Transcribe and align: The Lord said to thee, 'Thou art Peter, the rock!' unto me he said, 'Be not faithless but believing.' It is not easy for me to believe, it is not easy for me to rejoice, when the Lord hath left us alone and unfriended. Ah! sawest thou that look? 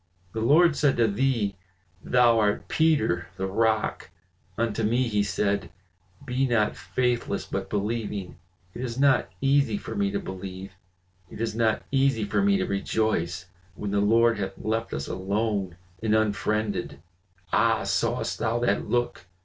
The 0.33 0.41
Lord 0.41 0.75
said 0.75 0.97
to 0.97 1.07
thee, 1.07 1.55
'Thou 2.03 2.39
art 2.39 2.67
Peter, 2.67 3.27
the 3.37 3.45
rock!' 3.45 4.09
unto 4.57 4.81
me 4.81 5.07
he 5.07 5.21
said, 5.21 5.69
'Be 6.25 6.47
not 6.47 6.75
faithless 6.75 7.45
but 7.45 7.69
believing.' 7.69 8.37
It 8.73 8.81
is 8.81 8.97
not 8.99 9.29
easy 9.41 9.77
for 9.77 9.93
me 9.93 10.09
to 10.09 10.19
believe, 10.19 10.71
it 11.29 11.39
is 11.39 11.53
not 11.53 11.83
easy 11.91 12.23
for 12.23 12.41
me 12.41 12.57
to 12.57 12.65
rejoice, 12.65 13.45
when 13.75 13.91
the 13.91 13.99
Lord 14.01 14.39
hath 14.39 14.57
left 14.57 14.91
us 14.91 15.07
alone 15.07 15.77
and 16.01 16.15
unfriended. 16.15 16.99
Ah! 17.53 17.83
sawest 17.83 18.39
thou 18.39 18.57
that 18.57 18.89
look? 18.89 19.27